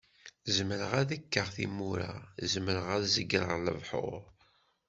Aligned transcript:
Zemreɣ 0.55 0.91
ad 1.01 1.09
kkeɣ 1.23 1.47
timura 1.55 2.11
zemreɣ 2.51 2.87
ad 2.95 3.03
zegreɣ 3.15 3.53
lebḥur. 3.65 4.21